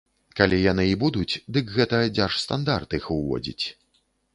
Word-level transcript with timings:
Калі 0.37 0.57
яны 0.71 0.85
і 0.93 0.95
будуць, 1.03 1.37
дык 1.57 1.65
гэта 1.77 2.03
дзяржстандарт 2.17 3.01
іх 3.01 3.05
уводзіць. 3.23 3.65